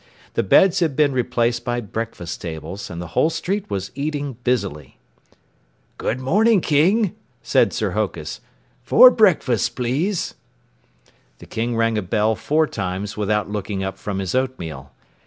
The 0.33 0.41
beds 0.41 0.79
had 0.79 0.95
been 0.95 1.11
replaced 1.11 1.63
by 1.63 1.79
breakfast 1.79 2.41
tables, 2.41 2.89
and 2.89 2.99
the 2.99 3.09
whole 3.09 3.29
street 3.29 3.69
was 3.69 3.91
eating 3.93 4.35
busily. 4.43 4.97
"Good 5.99 6.19
morning, 6.19 6.59
King," 6.59 7.13
said 7.43 7.71
Sir 7.71 7.91
Hokus. 7.91 8.41
"Four 8.81 9.11
breakfasts, 9.11 9.69
please." 9.69 10.33
The 11.37 11.45
king 11.45 11.75
rang 11.77 11.99
a 11.99 12.01
bell 12.01 12.33
four 12.35 12.65
times 12.65 13.15
without 13.15 13.51
looking 13.51 13.83
up 13.83 13.99
from 13.99 14.17
his 14.17 14.33
oatmeal. 14.33 14.91